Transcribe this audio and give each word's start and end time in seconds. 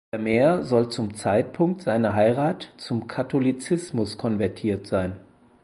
Vermeer 0.09 0.63
soll 0.63 0.89
zum 0.89 1.13
Zeitpunkt 1.13 1.83
seiner 1.83 2.15
Heirat 2.15 2.73
zum 2.77 3.05
Katholizismus 3.05 4.17
konvertiert 4.17 4.87
sein. 4.87 5.17